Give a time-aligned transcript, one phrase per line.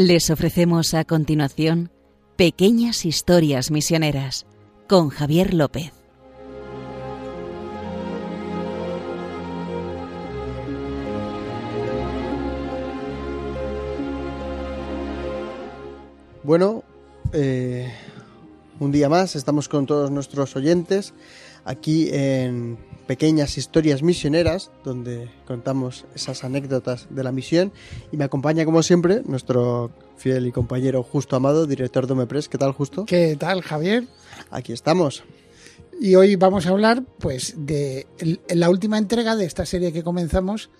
[0.00, 1.90] Les ofrecemos a continuación
[2.36, 4.46] Pequeñas Historias Misioneras
[4.88, 5.90] con Javier López.
[16.44, 16.84] Bueno,
[17.32, 17.92] eh,
[18.78, 21.12] un día más estamos con todos nuestros oyentes
[21.68, 27.72] aquí en Pequeñas Historias Misioneras, donde contamos esas anécdotas de la misión.
[28.10, 32.48] Y me acompaña, como siempre, nuestro fiel y compañero Justo Amado, director de Omepres.
[32.48, 33.04] ¿Qué tal, Justo?
[33.04, 34.04] ¿Qué tal, Javier?
[34.50, 35.24] Aquí estamos.
[36.00, 38.06] Y hoy vamos a hablar, pues, de
[38.48, 40.70] la última entrega de esta serie que comenzamos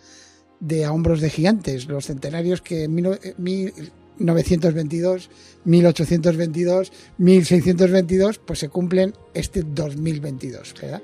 [0.61, 2.95] de A Hombros de Gigantes, los centenarios que en
[4.19, 5.31] 1922,
[5.65, 11.03] 1822, 1622, pues se cumplen este 2022, ¿verdad?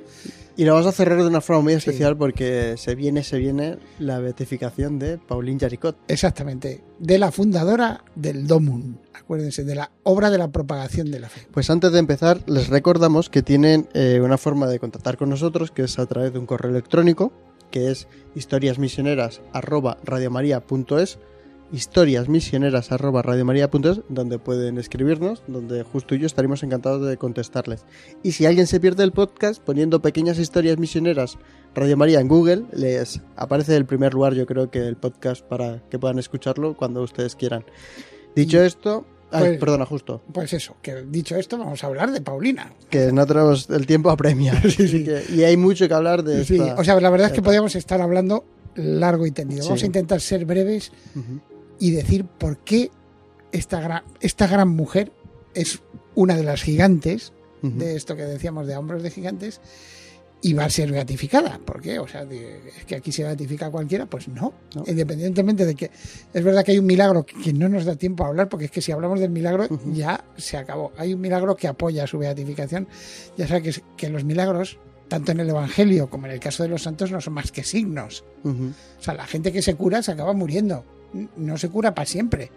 [0.57, 3.79] Y lo vamos a cerrar de una forma muy especial porque se viene, se viene
[3.99, 5.97] la beatificación de Pauline Jaricot.
[6.07, 11.29] Exactamente, de la fundadora del DOMUN, acuérdense, de la obra de la propagación de la
[11.29, 11.49] fe.
[11.51, 15.73] Pues antes de empezar, les recordamos que tienen eh, una forma de contactar con nosotros,
[15.73, 17.33] que es a través de un correo electrónico,
[17.73, 21.19] que es historiasmisioneras.radiomaria.es
[21.75, 27.85] historiasmisioneras.radiomaria.es donde pueden escribirnos, donde justo y yo estaremos encantados de contestarles.
[28.23, 31.37] Y si alguien se pierde el podcast, poniendo pequeñas historias misioneras
[31.75, 35.83] Radio María en Google, les aparece el primer lugar, yo creo que el podcast para
[35.91, 37.65] que puedan escucharlo cuando ustedes quieran.
[38.37, 40.23] Dicho esto, Ay, perdona, justo.
[40.33, 42.73] Pues eso, que dicho esto, vamos a hablar de Paulina.
[42.89, 44.63] Que no tenemos el tiempo a premiar.
[45.35, 48.01] y hay mucho que hablar de Sí, o sea, la verdad es que podríamos estar
[48.01, 48.45] hablando
[48.77, 49.65] largo y tendido.
[49.65, 50.93] Vamos a intentar ser breves
[51.79, 52.91] y decir por qué
[53.53, 55.13] esta gran, esta gran mujer
[55.55, 55.83] es
[56.15, 59.59] una de las gigantes de esto que decíamos de hombros de gigantes
[60.43, 61.59] y va a ser beatificada.
[61.65, 61.99] ¿Por qué?
[61.99, 64.53] O sea, es que aquí se beatifica cualquiera, pues no.
[64.87, 65.91] Independientemente de que
[66.35, 68.71] es verdad que hay un milagro que no nos da tiempo a hablar, porque es
[68.71, 70.93] que si hablamos del milagro ya se acabó.
[70.99, 72.87] Hay un milagro que apoya su beatificación.
[73.39, 76.69] Ya sabes que, que los milagros tanto en el Evangelio como en el caso de
[76.69, 78.25] los santos, no son más que signos.
[78.45, 80.85] O sea, la gente que se cura se acaba muriendo
[81.37, 82.51] no se cura para siempre.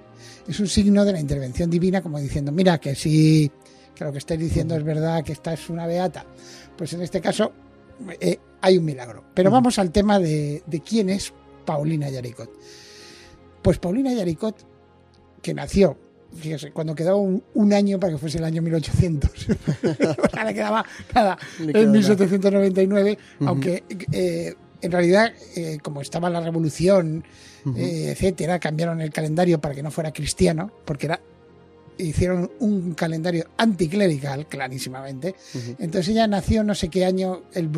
[0.48, 3.52] Es un signo de la intervención divina, como diciendo, mira, que si
[3.98, 6.26] que lo que estáis diciendo es verdad, que esta es una beata.
[6.78, 7.52] Pues en este caso
[8.20, 9.24] eh, hay un milagro.
[9.34, 11.34] Pero vamos al tema de, quién es
[11.66, 12.52] Paulina Yaricot.
[13.62, 14.56] Pues Paulina Yaricot,
[15.42, 15.98] que nació,
[16.36, 20.86] fíjese, cuando quedaba un, año para que fuese el año 1800, o sea, le quedaba
[21.14, 27.24] nada, en 1799, aunque eh, en realidad, eh, como estaba la revolución
[27.76, 31.20] eh, etcétera, cambiaron el calendario para que no fuera cristiano, porque era
[31.98, 35.36] hicieron un calendario anticlerical, clarísimamente.
[35.80, 37.72] Entonces ella nació no sé qué año, el,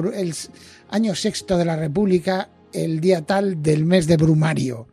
[0.89, 4.87] año sexto de la República, el día tal del mes de Brumario.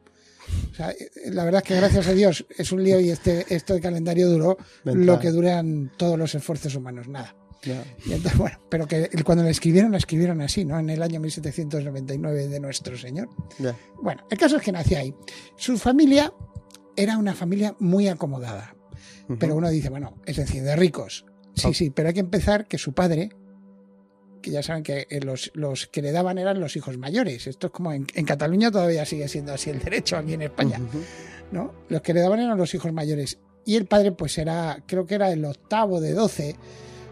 [0.78, 4.28] Eh, la verdad es que gracias a Dios es un lío y este, este calendario
[4.28, 7.34] duró lo que duran todos los esfuerzos humanos, nada
[8.36, 10.78] bueno, pero que cuando la escribieron, la escribieron así, ¿no?
[10.78, 13.28] En el año 1799 de nuestro Señor.
[14.02, 15.14] Bueno, el caso es que nació ahí.
[15.56, 16.32] Su familia
[16.96, 18.74] era una familia muy acomodada.
[19.38, 21.26] Pero uno dice, bueno, es decir, de ricos.
[21.54, 23.30] Sí, sí, pero hay que empezar que su padre,
[24.40, 27.46] que ya saben que eh, los, los, que le daban eran los hijos mayores.
[27.46, 30.80] Esto es como en, Cataluña todavía sigue siendo así el derecho aquí en España.
[31.50, 31.72] ¿no?
[31.88, 33.38] Los que le daban eran los hijos mayores.
[33.64, 36.56] Y el padre, pues era, creo que era el octavo de doce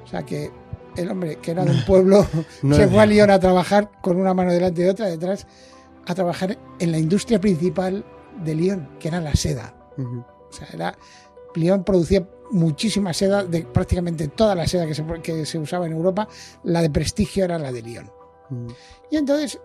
[0.04, 0.50] o sea que
[0.96, 2.26] el hombre que era de un pueblo
[2.72, 5.46] se fue a Lyon a trabajar con una mano delante y otra detrás,
[6.06, 8.04] a trabajar en la industria principal
[8.44, 9.74] de Lyon, que era la seda.
[9.96, 10.96] O sea, era,
[11.54, 15.92] Lyon producía muchísima seda, de prácticamente toda la seda que se, que se usaba en
[15.92, 16.28] Europa,
[16.62, 18.12] la de prestigio era la de Lyon.
[19.10, 19.58] Y entonces,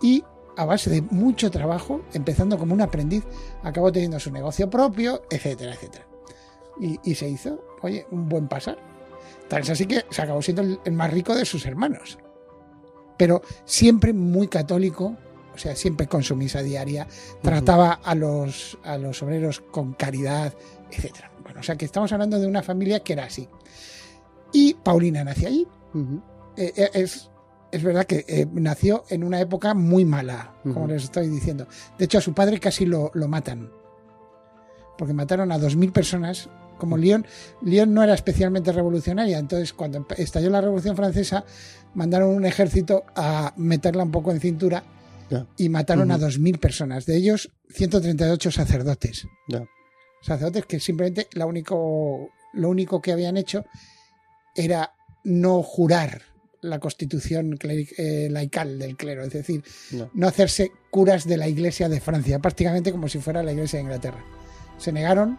[0.00, 0.24] y
[0.56, 3.24] a base de mucho trabajo, empezando como un aprendiz,
[3.62, 6.06] acabó teniendo su negocio propio, etcétera, etcétera.
[6.80, 8.91] Y, y se hizo, oye, un buen pasar
[9.60, 12.18] es así que se acabó siendo el, más rico de sus hermanos.
[13.16, 15.16] Pero siempre muy católico,
[15.54, 17.06] o sea, siempre con su misa diaria,
[17.42, 20.54] trataba a los, a los obreros con caridad,
[20.90, 21.16] etc.
[21.42, 23.48] Bueno, o sea que estamos hablando de una familia que era así.
[24.52, 25.66] Y Paulina nació allí.
[26.56, 27.30] Eh, eh, es,
[27.70, 31.66] es, verdad que eh, nació en una época muy mala, como les estoy diciendo.
[31.98, 33.70] De hecho, a su padre casi lo, lo matan.
[34.98, 36.48] Porque mataron a 2.000 personas
[36.82, 37.24] como Lyon,
[37.60, 41.44] Lyon no era especialmente revolucionaria, entonces cuando estalló la Revolución Francesa
[41.94, 44.82] mandaron un ejército a meterla un poco en cintura
[45.56, 49.28] y mataron a 2.000 personas, de ellos 138 sacerdotes.
[50.22, 53.64] Sacerdotes que simplemente lo único, lo único que habían hecho
[54.56, 54.92] era
[55.22, 56.22] no jurar
[56.62, 59.62] la constitución eh, laical del clero, es decir,
[60.14, 63.84] no hacerse curas de la iglesia de Francia, prácticamente como si fuera la iglesia de
[63.84, 64.24] Inglaterra.
[64.78, 65.38] Se negaron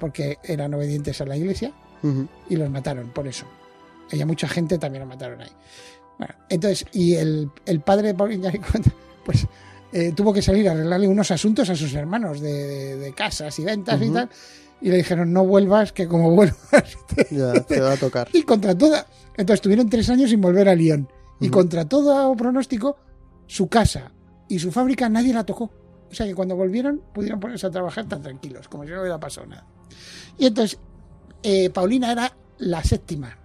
[0.00, 1.72] porque eran obedientes a la iglesia
[2.48, 3.46] y los mataron por eso.
[4.10, 5.52] Y a mucha gente también lo mataron ahí.
[6.18, 8.14] Bueno, entonces, y el, el padre de
[9.24, 9.46] pues
[9.92, 14.00] eh, tuvo que salir a arreglarle unos asuntos a sus hermanos de, casas y ventas
[14.02, 14.28] y tal.
[14.80, 16.58] Y le dijeron, no vuelvas, que como vuelvas...
[17.30, 18.28] ya, te va a tocar.
[18.32, 19.06] y contra toda...
[19.36, 21.08] Entonces tuvieron tres años sin volver a Lyon.
[21.40, 22.98] Y contra todo pronóstico,
[23.46, 24.12] su casa
[24.48, 25.70] y su fábrica nadie la tocó.
[26.10, 29.18] O sea que cuando volvieron pudieron ponerse a trabajar tan tranquilos, como si no hubiera
[29.18, 29.64] pasado nada.
[30.38, 30.78] Y entonces,
[31.42, 33.38] eh, Paulina era la séptima.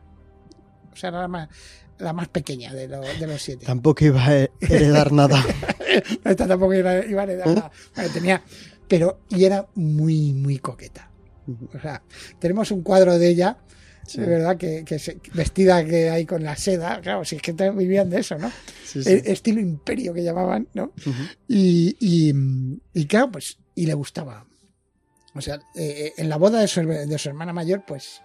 [0.91, 1.49] O sea, era la más,
[1.97, 3.65] la más pequeña de, de los siete.
[3.65, 5.43] Tampoco iba a heredar nada.
[6.23, 7.71] Esta tampoco iba, a heredar nada.
[8.13, 8.43] tenía,
[8.87, 11.11] pero, y era muy, muy coqueta.
[11.73, 12.01] O sea,
[12.39, 13.57] tenemos un cuadro de ella
[14.13, 14.85] de verdad, que,
[15.33, 18.51] vestida que hay con la seda, claro, si es que vivían de eso, ¿no?
[18.93, 20.93] estilo imperio que llamaban, ¿no?
[21.47, 21.97] y,
[22.93, 24.45] y, claro, pues, y le gustaba.
[25.35, 28.21] O sea, eh, en la boda de su, de su hermana mayor, pues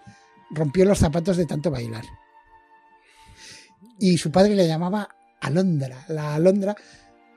[0.51, 2.05] rompió los zapatos de tanto bailar.
[3.99, 5.09] Y su padre le llamaba
[5.41, 6.77] Alondra, la Alondra,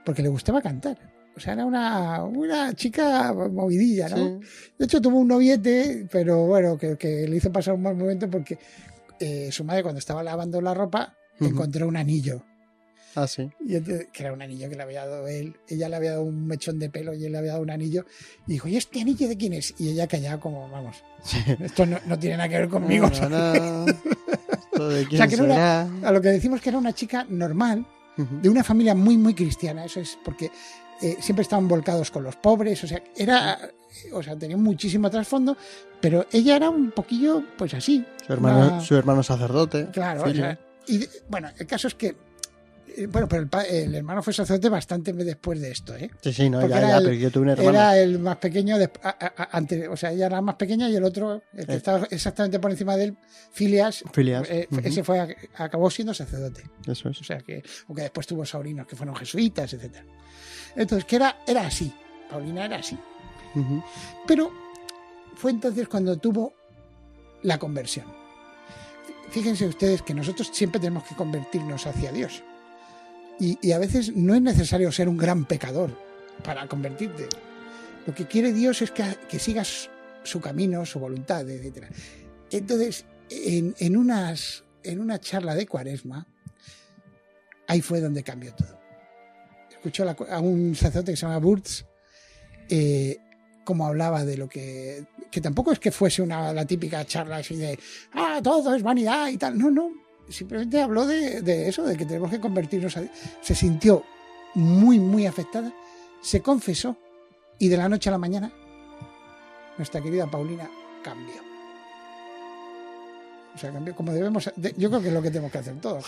[0.05, 0.97] porque le gustaba cantar.
[1.35, 4.39] O sea, era una, una chica movidilla, ¿no?
[4.77, 8.29] De hecho, tuvo un noviete, pero bueno, que, que, le hizo pasar un mal momento
[8.29, 8.59] porque
[9.19, 12.45] eh, su madre, cuando estaba lavando la ropa, encontró un anillo.
[13.15, 13.49] Ah, sí.
[13.59, 15.55] Y que era un anillo que le había dado él.
[15.67, 18.05] Ella le había dado un mechón de pelo y él le había dado un anillo.
[18.47, 19.73] Y dijo, ¿y este anillo de quién es?
[19.77, 21.03] Y ella callaba como, vamos,
[21.59, 23.09] esto no, no, tiene nada que ver conmigo.
[23.29, 23.85] No,
[24.89, 28.49] de quién o sea, que a lo que decimos que era una chica normal, de
[28.49, 29.85] una familia muy, muy cristiana.
[29.85, 30.51] Eso es porque
[31.01, 33.59] eh, siempre estaban volcados con los pobres, o sea, era,
[34.11, 35.57] o sea, tenía muchísimo trasfondo,
[35.99, 38.05] pero ella era un poquillo, pues así.
[38.25, 39.89] Su hermano, su hermano sacerdote.
[39.91, 40.25] Claro,
[40.85, 42.15] y bueno, el caso es que
[43.09, 46.09] bueno, pero el, hermano fue sacerdote bastante después de esto, ¿eh?
[46.21, 47.69] Sí, sí, no, ya, ya, pero yo tuve un hermano.
[47.69, 48.89] Era el más pequeño, de,
[49.89, 51.77] o sea, ella era más pequeña y el otro, el que eh.
[51.77, 53.17] estaba exactamente por encima de él,
[53.51, 54.47] Filias, Filias.
[54.49, 56.63] ese fue, acabó siendo sacerdote.
[56.87, 57.19] Eso es.
[57.21, 60.05] O sea, que, aunque después tuvo sobrinos que fueron jesuitas, etcétera.
[60.75, 61.93] Entonces, que era, era así.
[62.29, 62.97] Paulina era así.
[64.25, 64.51] Pero
[65.35, 66.53] fue entonces cuando tuvo
[67.43, 68.05] la conversión.
[69.29, 72.43] Fíjense ustedes que nosotros siempre tenemos que convertirnos hacia Dios.
[73.39, 75.91] Y, a veces no es necesario ser un gran pecador
[76.43, 77.27] para convertirte.
[78.05, 79.89] Lo que quiere Dios es que, que sigas
[80.23, 81.85] su camino, su voluntad, etc.
[82.51, 86.27] Entonces, en, en, unas, en una charla de cuaresma,
[87.67, 88.83] ahí fue donde cambió todo
[89.83, 91.85] escuchó a un sacerdote que se llama Burtz,
[92.69, 93.17] eh,
[93.65, 95.05] como hablaba de lo que.
[95.29, 97.77] que tampoco es que fuese una, la típica charla así de.
[98.13, 99.57] ah, todo es vanidad y tal.
[99.57, 99.91] No, no.
[100.29, 103.03] Simplemente habló de, eso, de que tenemos que convertirnos a.
[103.41, 104.03] Se sintió
[104.55, 105.73] muy, muy afectada,
[106.21, 106.97] se confesó
[107.59, 108.51] y de la noche a la mañana
[109.77, 110.69] nuestra querida Paulina
[111.03, 111.35] cambió.
[113.55, 114.51] O sea, cambió como debemos.
[114.77, 116.05] Yo creo que es lo que tenemos que hacer todos.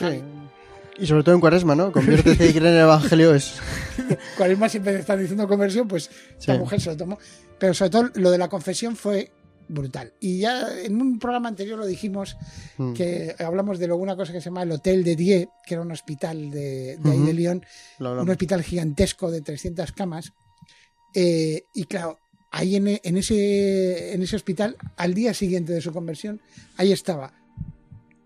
[0.98, 1.92] Y sobre todo en cuaresma, ¿no?
[1.92, 3.56] Conviértete y cree en el Evangelio es...
[4.38, 6.10] cuaresma siempre están diciendo conversión, pues
[6.46, 7.20] la mujer se lo tomó.
[7.60, 9.30] Pero sobre todo lo de la confesión fue
[9.68, 10.14] brutal.
[10.20, 12.38] Y ya en un programa anterior lo dijimos,
[12.78, 12.94] mm.
[12.94, 15.92] que hablamos de una cosa que se llama el Hotel de Die, que era un
[15.92, 17.66] hospital de, de ahí de Lyon,
[18.00, 20.34] un hospital gigantesco de 300 camas.
[21.14, 22.20] Eh, y claro,
[22.52, 26.42] ahí en, en, ese, en ese hospital, al día siguiente de su conversión,
[26.78, 27.34] ahí estaba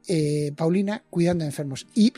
[0.08, 1.88] eh, Paulina cuidando a enfermos.
[1.96, 2.14] Y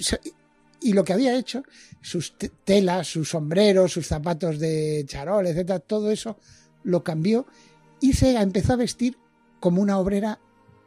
[0.82, 1.64] y lo que había hecho,
[2.02, 2.36] sus
[2.66, 6.38] telas, sus sombreros, sus zapatos de charol, etcétera, todo eso
[6.84, 7.46] lo cambió
[8.02, 9.18] y se empezó a vestir
[9.60, 10.40] como una obrera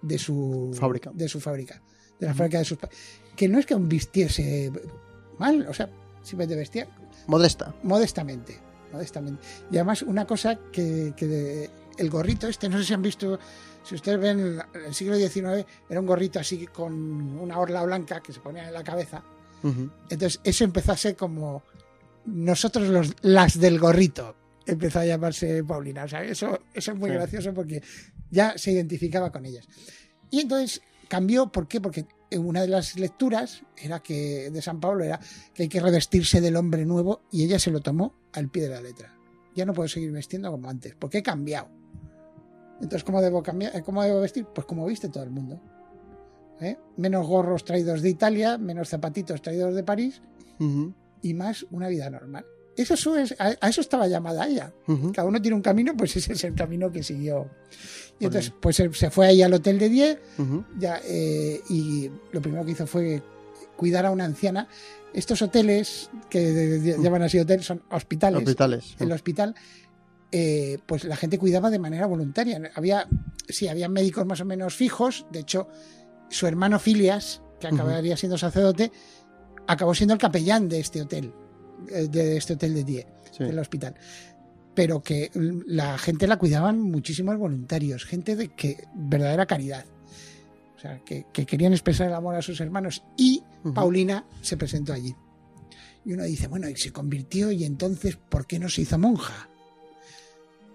[0.03, 1.81] de su fábrica, de su fábrica,
[2.21, 2.79] de la fábrica de sus
[3.35, 4.71] que no es que vistiese
[5.39, 5.89] mal, o sea,
[6.23, 6.89] simplemente vestía
[7.27, 8.59] modesta, modestamente,
[8.93, 9.43] modestamente.
[9.71, 13.39] Y además una cosa que, el gorrito este, no sé si han visto
[13.85, 16.93] si ustedes ven, en el siglo XIX era un gorrito así con
[17.39, 19.23] una orla blanca que se ponía en la cabeza.
[20.11, 21.63] Entonces, eso empezó a ser como
[22.27, 24.37] nosotros los, las del gorrito.
[24.67, 26.05] Empezó a llamarse Paulina.
[26.05, 27.83] O sea, eso, eso es muy gracioso porque
[28.31, 29.69] ya se identificaba con ellas.
[30.31, 31.81] Y entonces cambió, ¿por qué?
[31.81, 32.07] Porque
[32.37, 35.21] una de las lecturas era que de San Pablo era
[35.53, 38.71] que hay que revestirse del hombre nuevo y ella se lo tomó al pie de
[38.71, 39.15] la letra.
[39.55, 41.69] Ya no puedo seguir vestiendo como antes, porque he cambiado.
[42.77, 43.83] Entonces, ¿cómo debo cambiar?
[43.85, 44.47] ¿Cómo debo vestir?
[44.53, 45.61] Pues como viste todo el mundo.
[46.61, 46.79] ¿eh?
[46.97, 50.23] menos gorros traídos de Italia, menos zapatitos traídos de París
[51.23, 52.45] y más una vida normal.
[52.77, 54.73] Eso es, a, eso estaba llamada ella.
[55.13, 57.49] Cada uno tiene un camino, pues ese es el camino que siguió.
[58.19, 60.19] Y entonces, pues se fue ahí al hotel de Die
[60.79, 63.23] ya, eh, y lo primero que hizo fue
[63.77, 64.69] cuidar a una anciana.
[65.13, 68.43] Estos hoteles, que llaman así hotel, son hospitales.
[68.43, 68.97] Hospitales.
[68.99, 69.55] El hospital,
[70.33, 72.61] eh, pues la gente cuidaba de manera voluntaria.
[72.75, 73.07] Había
[73.49, 75.27] sí, había médicos más o menos fijos.
[75.31, 75.69] De hecho,
[76.29, 78.93] su hermano Filias, que acabaría siendo sacerdote,
[79.67, 81.33] acabó siendo el capellán de este hotel,
[81.87, 83.07] de este hotel de Die,
[83.39, 83.95] del hospital.
[84.75, 85.31] Pero que
[85.67, 89.85] la gente la cuidaban muchísimos voluntarios, gente de que verdadera caridad.
[90.77, 93.03] O sea, que, querían expresar el amor a sus hermanos.
[93.17, 93.43] Y
[93.75, 95.15] Paulina se presentó allí.
[96.05, 99.49] Y uno dice, bueno, y se convirtió, y entonces, ¿por qué no se hizo monja?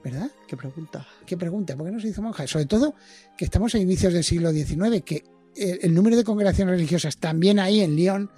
[0.03, 0.31] ¿Verdad?
[0.47, 1.05] ¿Qué pregunta?
[1.25, 1.75] ¿Qué pregunta?
[1.75, 2.47] ¿Por qué no se hizo monja?
[2.47, 2.95] Sobre todo
[3.37, 5.25] que estamos a inicios del siglo XIX, que
[5.55, 8.31] el, número de congregaciones religiosas también ahí en Lyon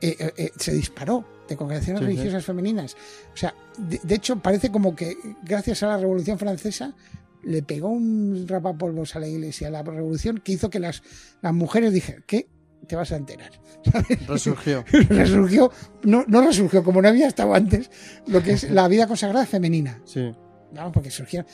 [0.00, 2.96] eh, eh, eh, se disparó de congregaciones religiosas femeninas.
[3.32, 6.94] O sea, de, hecho parece como que gracias a la Revolución Francesa
[7.42, 11.02] le pegó un rapapolvos a la iglesia, a la revolución, que hizo que las,
[11.40, 12.48] las mujeres dijeran, ¿qué?
[12.86, 13.50] Te vas a enterar.
[14.28, 14.84] Resurgió.
[15.08, 15.70] resurgió,
[16.02, 17.90] no, no resurgió, como no había estado antes,
[18.26, 20.00] lo que es la vida consagrada femenina.
[20.04, 20.32] Sí.
[20.72, 21.46] Vamos, porque surgieron.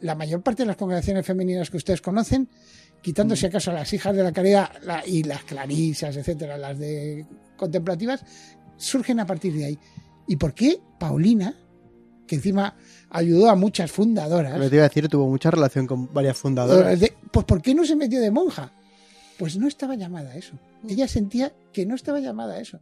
[0.00, 2.48] la mayor parte de las congregaciones femeninas que ustedes conocen
[3.02, 4.70] quitando si acaso a las hijas de la caridad
[5.06, 7.26] y las clarisas, etcétera, las de
[7.58, 8.24] contemplativas,
[8.78, 9.78] surgen a partir de ahí.
[10.26, 11.54] ¿Y por qué Paulina,
[12.26, 12.76] que encima
[13.10, 14.58] ayudó a muchas fundadoras?
[14.58, 16.98] Me te iba a decir, tuvo mucha relación con varias fundadoras.
[17.30, 18.72] pues ¿por qué no se metió de monja?
[19.38, 20.58] Pues no estaba llamada a eso.
[20.88, 22.80] Ella sentía que no estaba llamada a eso.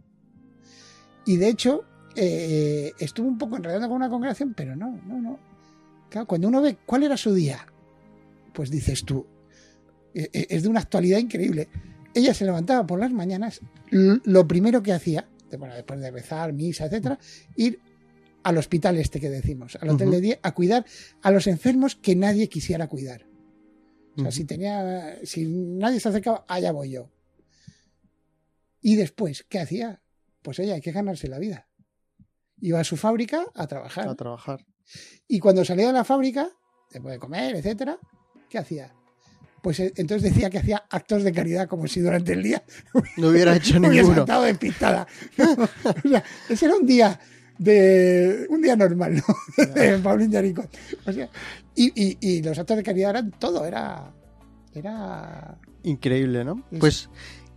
[1.27, 5.39] Y de hecho, eh, estuvo un poco enredada con una congregación, pero no, no, no.
[6.09, 7.67] Claro, cuando uno ve cuál era su día,
[8.53, 9.27] pues dices tú,
[10.15, 11.69] e, e, es de una actualidad increíble.
[12.17, 17.19] Ella se levantaba por las mañanas, lo primero que hacía, después de rezar, misa, etcétera,
[17.57, 17.79] ir
[18.43, 20.87] al hospital este que decimos, al hotel de día, a cuidar
[21.21, 23.27] a los enfermos que nadie quisiera cuidar.
[24.17, 27.11] O sea, si tenía, si nadie se acercaba, allá voy yo.
[28.81, 30.01] Y después, ¿qué hacía?
[30.41, 31.69] Pues ella hay que ganarse la vida.
[32.63, 34.09] Iba a su fábrica a trabajar.
[34.09, 34.65] A trabajar.
[35.29, 36.49] Y cuando salía de la fábrica,
[36.91, 37.99] después de comer, etcétera,
[38.49, 38.96] ¿qué hacía?
[39.67, 42.63] Pues eh, entonces decía que hacía actos de caridad como si durante el día
[43.17, 44.05] no hubiera hecho ninguno.
[44.05, 45.09] Hubiera estado despistada.
[46.05, 47.19] o sea, ese era un día
[47.59, 49.65] de un día normal, ¿no?
[49.75, 50.65] de Paulín Yarico.
[51.05, 51.29] O sea,
[51.75, 54.15] y, y, los actos de caridad eran todo, era
[54.73, 56.63] era increíble, ¿no?
[56.79, 57.11] Pues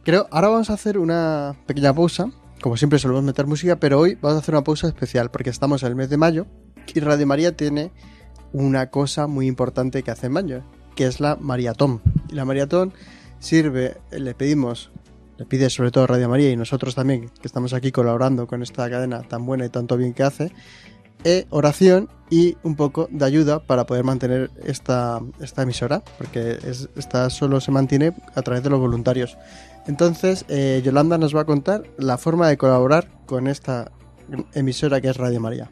[0.04, 2.32] creo ahora vamos a hacer una pequeña pausa.
[2.60, 5.84] Como siempre solemos meter música, pero hoy vamos a hacer una pausa especial porque estamos
[5.84, 6.48] en el mes de mayo
[6.92, 7.92] y Radio María tiene
[8.52, 10.64] una cosa muy importante que hace en mayo
[11.00, 12.02] que es la maratón.
[12.30, 12.92] Y la maratón
[13.40, 14.92] sirve, le pedimos,
[15.38, 18.90] le pide sobre todo Radio María y nosotros también, que estamos aquí colaborando con esta
[18.90, 20.52] cadena tan buena y tanto bien que hace,
[21.24, 26.90] e oración y un poco de ayuda para poder mantener esta, esta emisora, porque es,
[26.98, 29.38] esta solo se mantiene a través de los voluntarios.
[29.88, 33.94] Entonces, eh, Yolanda nos va a contar la forma de colaborar con esta
[34.54, 35.72] emisora que es Radio María.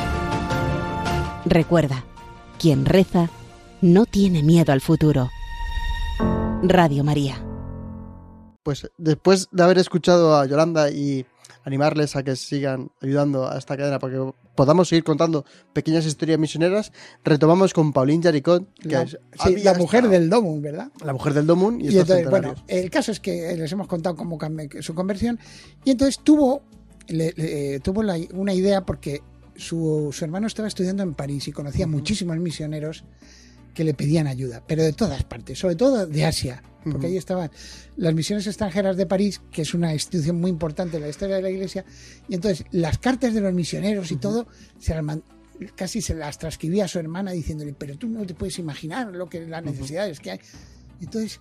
[1.45, 2.05] Recuerda,
[2.59, 3.29] quien reza
[3.81, 5.31] no tiene miedo al futuro.
[6.61, 7.43] Radio María.
[8.61, 11.25] Pues después de haber escuchado a Yolanda y
[11.63, 15.43] animarles a que sigan ayudando a esta cadena para que podamos seguir contando
[15.73, 16.91] pequeñas historias misioneras,
[17.23, 19.17] retomamos con Pauline Jaricot, que la, es
[19.63, 20.91] la mujer del Domun, ¿verdad?
[21.03, 21.89] La mujer del Domun y,
[22.29, 24.37] Bueno, el caso es que les hemos contado cómo
[24.79, 25.39] su conversión
[25.83, 26.61] y entonces tuvo,
[27.83, 28.01] tuvo
[28.33, 29.23] una idea porque
[29.61, 33.03] su, hermano estaba estudiando en París y conocía muchísimos misioneros
[33.73, 36.63] que le pedían ayuda, pero de todas partes, sobre todo de Asia.
[36.83, 37.51] porque ahí estaban
[37.95, 41.43] las misiones extranjeras de París, que es una institución muy importante en la historia de
[41.43, 41.85] la Iglesia,
[42.27, 44.47] y entonces las cartas de los misioneros y todo
[44.79, 45.19] se las
[45.75, 49.29] casi se las transcribía a su hermana diciéndole, pero tú no te puedes imaginar lo
[49.29, 50.39] que las necesidades que hay.
[50.99, 51.39] Entonces,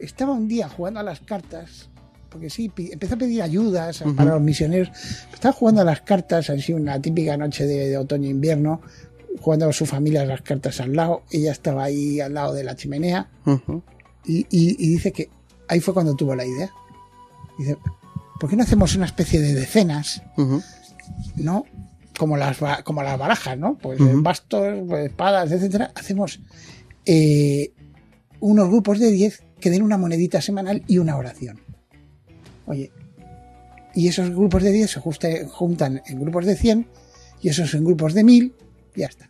[0.00, 1.88] estaba un día jugando a las cartas,
[2.32, 4.90] porque sí, empezó a pedir ayudas para los misioneros,
[5.32, 8.80] estaba jugando a las cartas, así una típica noche de, otoño-invierno,
[9.40, 12.74] jugando a su familia las cartas al lado, ella estaba ahí al lado de la
[12.74, 13.28] chimenea,
[14.24, 14.44] y,
[14.76, 15.28] dice que
[15.68, 16.70] ahí fue cuando tuvo la idea.
[17.58, 17.76] Dice,
[18.40, 20.22] ¿por qué no hacemos una especie de decenas?
[21.36, 21.64] ¿No?
[22.18, 23.76] como las, como las barajas, ¿no?
[23.78, 25.90] Pues bastos, pues, espadas, etcétera.
[25.94, 26.40] Hacemos
[27.04, 27.72] eh,
[28.38, 31.60] unos grupos de 10 que den una monedita semanal y una oración.
[32.66, 32.92] Oye,
[33.94, 36.86] y esos grupos de 10 se juntan en grupos de 100
[37.42, 38.54] y esos en grupos de 1000
[38.94, 39.28] y ya está.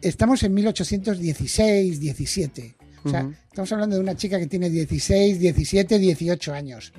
[0.00, 2.76] Estamos en 1816, 17.
[3.04, 6.92] O sea, estamos hablando de una chica que tiene 16, 17, 18 años.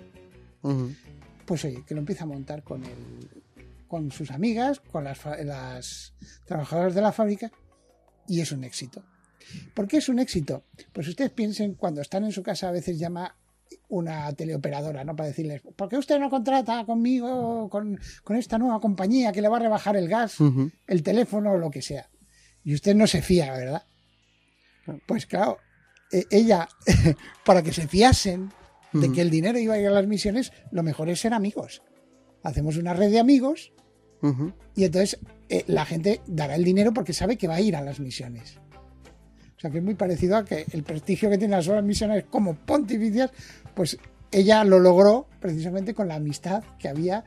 [1.46, 3.44] Pues oye, que lo empieza a montar con el,
[3.88, 6.14] con sus amigas, con las, las
[6.46, 7.52] trabajadoras de la fábrica,
[8.28, 9.04] y es un éxito.
[9.74, 10.64] ¿Por qué es un éxito?
[10.94, 13.36] Pues ustedes piensen, cuando están en su casa a veces llama
[13.90, 15.16] una teleoperadora, ¿no?
[15.16, 18.00] Para decirles, ¿por qué usted no contrata conmigo, con,
[18.38, 20.38] esta nueva compañía que le va a rebajar el gas,
[20.88, 22.10] el teléfono o lo que sea?
[22.64, 23.84] Y usted no se fía, ¿verdad?
[25.06, 25.58] Pues claro,
[26.12, 26.68] e, ella,
[27.46, 28.52] para que se fiasen
[28.94, 31.84] de que el dinero iba a ir a las misiones, lo mejor es ser amigos.
[32.44, 33.72] Hacemos una red de amigos
[34.76, 37.82] y entonces eh, la gente dará el dinero porque sabe que va a ir a
[37.82, 38.60] las misiones.
[39.60, 42.24] O sea que es muy parecido a que el prestigio que tienen las otras misiones
[42.30, 43.30] como pontificias,
[43.74, 43.98] pues
[44.32, 47.26] ella lo logró precisamente con la amistad que había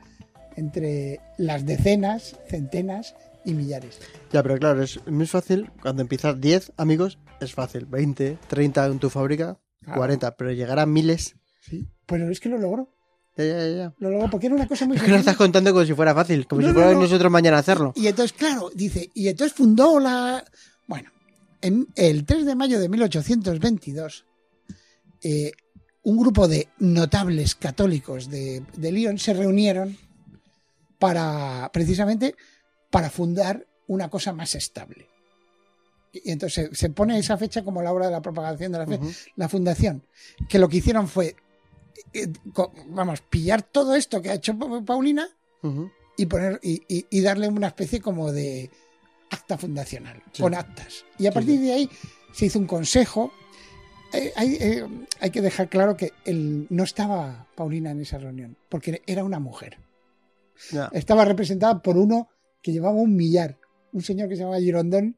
[0.55, 3.13] entre las decenas, centenas
[3.45, 3.99] y millares.
[4.31, 8.97] Ya, pero claro, es muy fácil cuando empiezas 10 amigos, es fácil, 20, 30 en
[8.97, 9.59] tu fábrica,
[9.93, 11.35] 40, pero llegar a miles.
[11.61, 12.89] Sí, pero es que lo logró.
[13.37, 13.93] Ya, ya, ya.
[13.99, 14.97] Lo logró porque era una cosa muy...
[14.97, 17.93] Es que lo estás contando como si fuera fácil, como si fuera nosotros mañana hacerlo.
[17.95, 20.43] Y entonces, claro, dice, y entonces fundó la...
[20.87, 21.11] Bueno,
[21.63, 24.25] en el 3 de mayo de 1822,
[25.23, 25.51] eh,
[26.03, 29.97] un grupo de notables católicos de, de Lyon se reunieron
[30.99, 32.35] para, precisamente,
[32.91, 35.07] para fundar una cosa más estable.
[36.11, 38.99] Y entonces se, pone esa fecha como la hora de la propagación de la fe,
[39.35, 40.05] la fundación,
[40.47, 41.35] que lo que hicieron fue
[42.13, 42.31] eh,
[42.87, 45.27] vamos, pillar todo esto que ha hecho Paulina
[46.17, 48.69] y poner y, darle una especie como de
[49.33, 51.05] acta fundacional, con actas.
[51.17, 51.89] Y a partir de ahí
[52.31, 53.31] se hizo un consejo.
[54.13, 54.87] Eh, eh,
[55.19, 56.13] hay, que dejar claro que
[56.69, 59.77] no estaba Paulina en esa reunión, porque era una mujer.
[60.91, 62.29] Estaba representada por uno
[62.61, 63.57] que llevaba un millar,
[63.91, 65.17] un señor que se llamaba Girondón,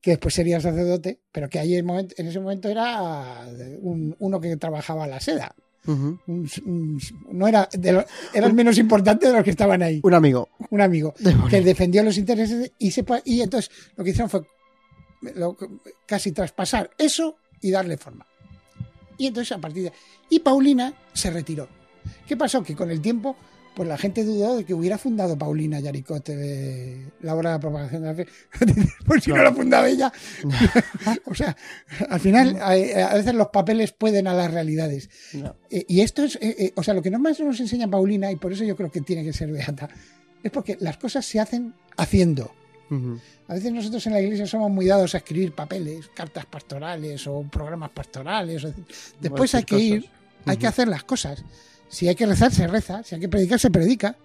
[0.00, 3.46] que después sería sacerdote, pero que ahí en, ese momento era
[3.80, 5.54] uno que trabajaba la seda
[5.86, 8.06] no era, era
[8.46, 10.00] el menos importante de los que estaban ahí.
[10.02, 10.48] Un amigo.
[10.70, 11.14] Un amigo
[11.50, 12.92] que defendió los intereses y,
[13.24, 14.42] y entonces lo que hicieron fue
[16.06, 18.26] casi traspasar eso y darle forma.
[19.18, 19.92] Y entonces a partir de...
[20.28, 21.68] Y Paulina se retiró.
[22.26, 22.62] ¿Qué pasó?
[22.62, 23.36] Que con el tiempo
[23.76, 26.30] pues la gente dudó de que hubiera fundado Paulina Yaricot
[27.20, 28.26] la obra de propagación de la fe.
[29.06, 30.10] pues si no, la fundaba ella.
[31.26, 31.54] o sea,
[32.08, 35.10] al final, a, veces los papeles pueden a las realidades.
[35.68, 38.36] Eh, y esto es, eh, eh, o sea, lo que más nos enseña Paulina, y
[38.36, 39.90] por eso yo creo que tiene que ser beata,
[40.42, 42.50] es porque las cosas se hacen haciendo.
[43.48, 47.42] A veces nosotros en la iglesia somos muy dados a escribir papeles, cartas pastorales o
[47.42, 48.66] programas pastorales.
[49.20, 50.08] Después hay que ir,
[50.46, 51.44] hay que hacer las cosas.
[51.88, 53.02] Si hay que rezar, se reza.
[53.02, 54.16] Si hay que predicar, se predica.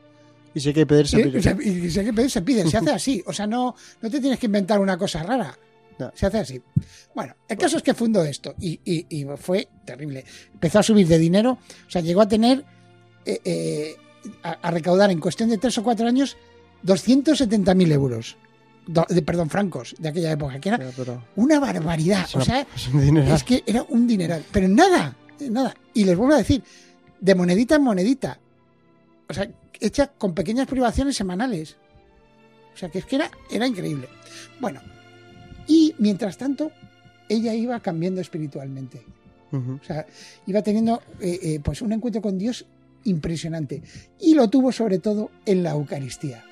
[0.54, 1.40] Y si hay que pedir, se pide.
[1.40, 2.70] Y si hay que pedir, se pide.
[2.70, 3.24] Se hace así.
[3.26, 5.58] O sea, no, no te tienes que inventar una cosa rara.
[6.16, 6.62] Se hace así.
[7.14, 10.26] Bueno, el caso es que fundó esto y, y, fue terrible.
[10.54, 11.60] Empezó a subir de dinero.
[11.88, 12.66] O sea, llegó a tener,
[13.26, 13.96] eh, eh,
[14.42, 16.38] a, recaudar en cuestión de tres o cuatro años
[16.86, 18.38] 270.000 euros.
[18.88, 20.80] de, perdón, francos de aquella época, que era
[21.36, 22.28] una barbaridad.
[22.34, 22.66] o sea,
[23.34, 24.44] es que era un dineral.
[24.52, 25.76] Pero nada, nada.
[25.94, 26.64] Y les vuelvo a decir,
[27.22, 28.40] de monedita en monedita.
[29.30, 31.78] O sea, hecha con pequeñas privaciones semanales.
[32.74, 34.10] O sea, que es que era, era increíble.
[34.60, 34.82] Bueno,
[35.68, 36.72] y mientras tanto,
[37.30, 39.02] ella iba cambiando espiritualmente.
[39.54, 40.06] O sea,
[40.48, 42.66] iba teniendo eh, eh, pues un encuentro con Dios
[43.04, 43.82] impresionante.
[44.20, 46.44] Y lo tuvo sobre todo en la Eucaristía.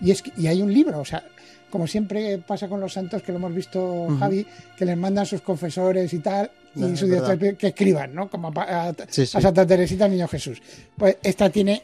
[0.00, 1.22] Y, es y hay un libro, o sea,
[1.70, 5.42] como siempre pasa con los santos, que lo hemos visto, Javi, que les mandan sus
[5.42, 8.28] confesores y tal, y su director que escriban, ¿no?
[8.28, 10.60] Como a, Santa Teresita, Niño Jesús.
[10.96, 11.82] Pues esta tiene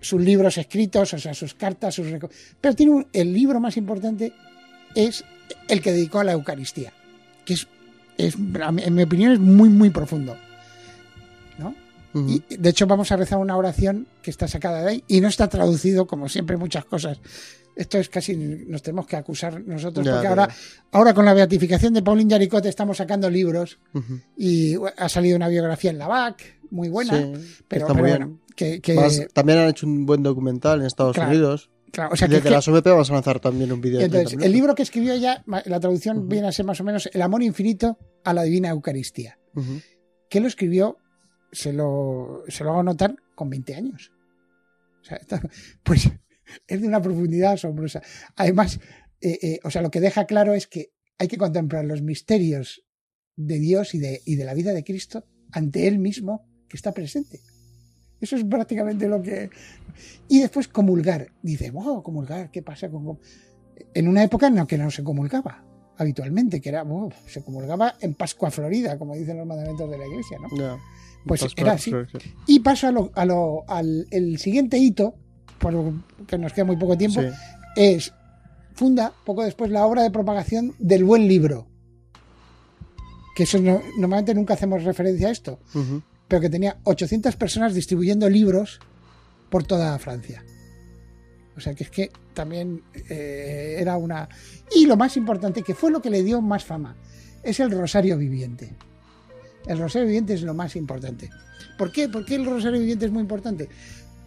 [0.00, 2.06] sus libros escritos, o sea, sus cartas, sus
[2.60, 4.32] pero tiene el libro más importante
[4.94, 5.24] es
[5.68, 6.92] el que dedicó a la Eucaristía,
[7.44, 7.66] que es,
[8.18, 10.36] es, en mi opinión, es muy, muy profundo.
[12.14, 15.26] Y de hecho vamos a rezar una oración que está sacada de ahí y no
[15.26, 17.18] está traducido como siempre muchas cosas.
[17.76, 20.48] Esto es casi, nos tenemos que acusar nosotros, porque ahora,
[20.92, 23.78] ahora con la beatificación de Pauline Yaricot estamos sacando libros
[24.36, 27.32] y ha salido una biografía en la BAC, muy buena,
[27.68, 28.80] pero, bueno, que,
[29.32, 31.70] también han hecho un buen documental en Estados Unidos.
[31.90, 34.00] Claro, o sea Desde que, la SOMP vamos a lanzar también un vídeo.
[34.00, 37.22] Entonces, el libro que escribió ella, la traducción viene a ser más o menos El
[37.22, 39.38] amor infinito a la divina Eucaristía,
[40.28, 40.98] que lo escribió,
[41.52, 44.12] se lo, se lo hago notar, con 20 años.
[45.02, 45.20] O sea,
[45.84, 46.10] pues
[46.66, 48.02] es de una profundidad asombrosa.
[48.36, 48.80] Además,
[49.20, 52.84] eh, eh, o sea, lo que deja claro es que hay que contemplar los misterios
[53.36, 56.92] de Dios y de, y de la vida de Cristo ante Él mismo que está
[56.92, 57.40] presente.
[58.20, 59.50] Eso es prácticamente lo que...
[60.28, 61.32] Y después comulgar.
[61.42, 63.18] Dice, wow, comulgar, ¿qué pasa con...?
[63.92, 65.64] En una época en la que no se comulgaba
[65.96, 66.84] habitualmente, que era,
[67.26, 70.78] se comulgaba en Pascua Florida, como dicen los mandamientos de la iglesia, ¿no?
[71.26, 71.92] pues era así.
[72.46, 75.16] Y paso a lo, a lo, al el siguiente hito,
[75.64, 77.22] porque nos queda muy poco tiempo,
[77.74, 78.12] es
[78.74, 81.66] funda poco después la obra de propagación del buen libro.
[83.34, 85.58] Que eso normalmente nunca hacemos referencia a esto,
[86.28, 88.78] pero que tenía 800 personas distribuyendo libros
[89.48, 90.44] por toda Francia.
[91.56, 94.28] O sea que es que también eh, era una...
[94.74, 96.96] Y lo más importante, que fue lo que le dio más fama,
[97.42, 98.74] es el Rosario Viviente.
[99.66, 101.30] El Rosario Viviente es lo más importante.
[101.78, 102.08] ¿Por qué?
[102.08, 103.68] ¿Por qué el Rosario Viviente es muy importante?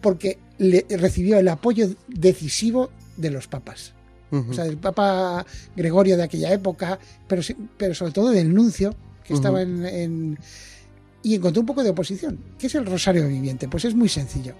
[0.00, 3.94] Porque le, recibió el apoyo decisivo de los papas.
[4.30, 7.40] O sea, del Papa Gregorio de aquella época, pero,
[7.78, 10.38] pero sobre todo del nuncio, que estaba en,
[11.22, 12.38] Y encontró un poco de oposición.
[12.58, 13.68] ¿Qué es el Rosario Viviente?
[13.68, 14.54] Pues es muy sencillo.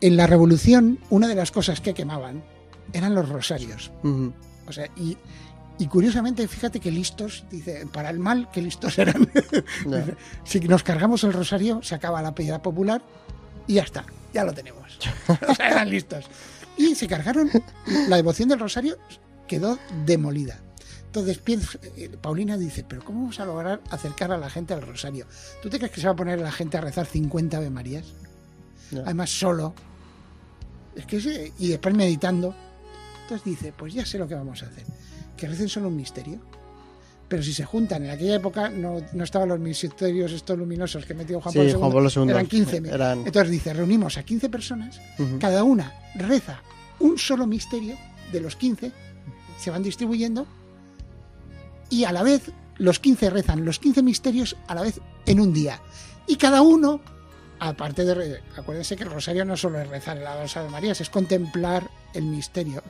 [0.00, 2.42] En la Revolución, una de las cosas que quemaban
[2.94, 3.92] eran los rosarios.
[4.66, 5.18] O sea, y
[5.80, 9.30] y curiosamente, fíjate que listos, dice, para el mal, que listos eran.
[10.44, 13.00] si nos cargamos el rosario, se acaba la piedad popular
[13.70, 14.04] y ya está,
[14.34, 14.98] ya lo tenemos.
[15.48, 16.24] o sea, eran listos.
[16.76, 17.48] Y se cargaron,
[18.08, 18.98] la devoción del rosario
[19.46, 20.58] quedó demolida.
[21.06, 21.40] Entonces
[21.96, 25.26] eh, Paulina dice, pero ¿cómo vamos a lograr acercar a la gente al rosario?
[25.62, 28.06] ¿Tú te crees que se va a poner la gente a rezar 50 Ave Marías?
[28.92, 29.72] Además, solo.
[30.96, 32.54] Es que y después meditando.
[33.22, 34.84] Entonces dice, pues ya sé lo que vamos a hacer
[35.40, 36.38] que recen solo un misterio.
[37.30, 41.40] Pero si se juntan, en aquella época no, estaban los misterios estos luminosos que metió
[41.40, 42.76] Juan, Pablo, II, eran 15.
[42.78, 45.00] Entonces dice, reunimos a 15 personas,
[45.38, 46.60] cada una reza
[46.98, 47.96] un solo misterio
[48.32, 48.90] de los 15,
[49.58, 50.44] se van distribuyendo,
[51.88, 55.52] y a la vez los 15 rezan los 15 misterios a la vez en un
[55.52, 55.80] día.
[56.26, 57.00] Y cada uno,
[57.60, 58.40] aparte de...
[58.56, 61.88] Acuérdense que el rosario no solo es rezar en la Rosa de María, es contemplar
[62.14, 62.82] el misterio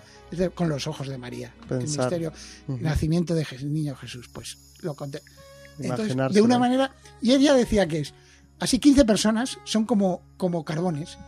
[0.55, 1.53] con los ojos de María.
[1.69, 2.33] El misterio,
[2.69, 4.29] nacimiento de niño Jesús.
[4.33, 5.23] Pues lo conté.
[5.79, 8.15] Entonces, de una manera, y ella decía que es,
[8.59, 11.19] así 15 personas son como, como carbones.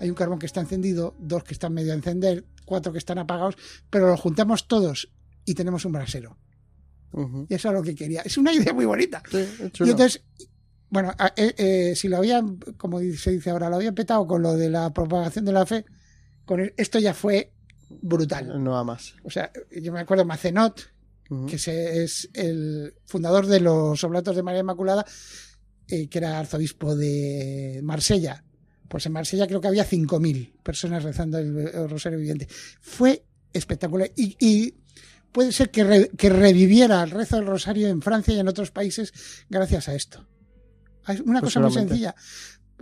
[0.00, 3.18] Hay un carbón que está encendido, dos que están medio a encender, cuatro que están
[3.18, 3.56] apagados,
[3.90, 5.10] pero los juntamos todos
[5.44, 6.36] y tenemos un brasero.
[7.48, 8.22] Y eso es lo que quería.
[8.22, 9.22] Es una idea muy bonita.
[9.32, 10.22] y entonces,
[10.90, 14.56] bueno, eh, eh, si lo habían, como se dice ahora, lo habían petado con lo
[14.56, 15.84] de la propagación de la fe,
[16.44, 17.52] con esto ya fue
[17.90, 18.62] brutal.
[18.62, 19.14] No más.
[19.22, 20.90] O sea, yo me acuerdo Macenot,
[21.46, 25.04] que es el fundador de los Oblatos de María Inmaculada,
[25.86, 28.44] eh, que era arzobispo de Marsella.
[28.88, 32.48] Pues en Marsella creo que había 5.000 personas rezando el, Rosario Viviente.
[32.80, 33.22] Fue
[33.52, 34.10] espectacular.
[34.16, 34.74] Y,
[35.32, 39.12] puede ser que, que reviviera el rezo del Rosario en Francia y en otros países
[39.50, 40.26] gracias a esto.
[41.24, 42.14] Una cosa muy sencilla.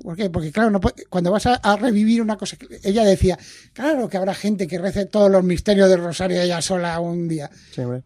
[0.02, 0.28] ¿Por qué?
[0.28, 3.38] Porque claro, cuando vas a, revivir una cosa, ella decía,
[3.72, 7.50] claro que habrá gente que rece todos los misterios del rosario ella sola un día.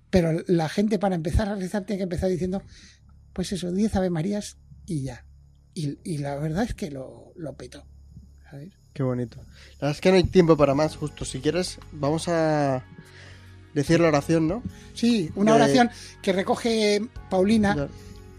[0.09, 2.63] pero la gente para empezar a rezar tiene que empezar diciendo,
[3.33, 4.57] pues eso, 10 Ave Marías
[4.87, 5.25] y ya.
[5.75, 7.87] Y, la verdad es que lo, lo petó.
[8.93, 9.39] Qué bonito.
[9.39, 11.25] La verdad es que no hay tiempo para más, justo.
[11.25, 12.85] Si quieres, vamos a
[13.73, 14.63] decir la oración, ¿no?
[14.95, 15.91] Sí, una oración
[16.23, 17.89] que recoge Paulina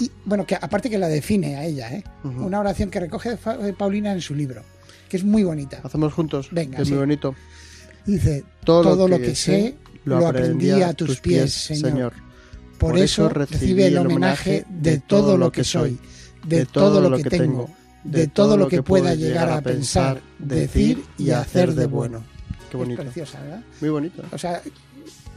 [0.02, 2.04] y bueno, que aparte que la define a ella, ¿eh?
[2.24, 3.38] Una oración que recoge
[3.78, 4.64] Paulina en su libro,
[5.08, 5.80] que es muy bonita.
[5.84, 7.36] Hacemos juntos, Venga, que es muy bonito.
[8.06, 12.14] Dice, todo, lo que sé lo aprendí a tus pies, Señor.
[12.80, 16.00] Por, eso recibe el homenaje de todo lo que soy,
[16.48, 17.70] de todo lo que tengo,
[18.04, 22.24] de todo lo que pueda llegar a pensar, decir y hacer de bueno.
[22.72, 23.04] Qué bonito.
[23.04, 23.64] Es preciosa, ¿verdad?
[23.82, 24.24] Muy bonito.
[24.32, 24.64] O sea,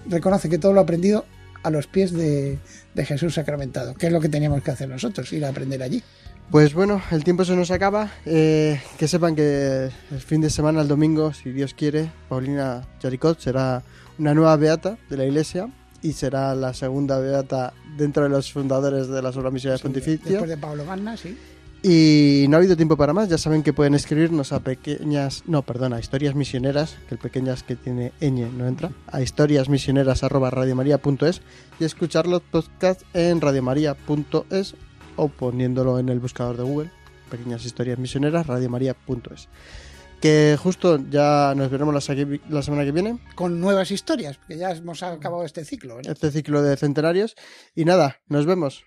[0.06, 1.26] reconoce que todo lo aprendido
[1.64, 2.58] a los pies de,
[2.94, 6.02] Jesús sacramentado, que es lo que teníamos que hacer nosotros, ir a aprender allí.
[6.50, 8.12] Pues bueno, el tiempo se nos acaba.
[8.26, 13.40] Eh, que sepan que el fin de semana, el domingo, si Dios quiere, Paulina Charicot
[13.40, 13.82] será
[14.18, 15.70] una nueva beata de la iglesia
[16.02, 20.28] y será la segunda beata dentro de los fundadores de las obras misiones pontificias.
[20.28, 21.36] Después de Pablo Magna, sí.
[21.86, 25.60] Y no ha habido tiempo para más, ya saben que pueden escribirnos a pequeñas, no,
[25.60, 31.42] perdona, a historias misioneras, que el pequeñas que tiene ñ no entra, a historiasmisioneras@radiomaria.es
[31.78, 34.76] y escuchar los podcasts en radiomaria.es
[35.16, 36.90] o poniéndolo en el buscador de Google,
[37.30, 39.50] pequeñas historias misioneras, radiomaria.es.
[40.22, 42.00] Que justo ya nos veremos la,
[42.62, 43.18] semana que viene.
[43.34, 46.00] Con nuevas historias, porque ya hemos acabado este ciclo.
[46.00, 47.36] Este ciclo de centenarios.
[47.74, 48.86] Y nada, nos vemos.